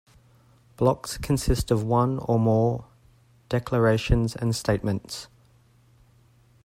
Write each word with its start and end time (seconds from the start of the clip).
Blocks 0.77 1.19
consist 1.19 1.69
of 1.69 1.83
one 1.83 2.17
or 2.17 2.39
more 2.39 2.85
declarations 3.49 4.35
and 4.35 4.55
statements. 4.55 5.27